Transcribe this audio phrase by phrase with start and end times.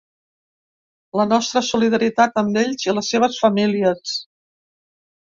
[1.19, 4.15] La nostra solidaritat amb ells i les seves famílies.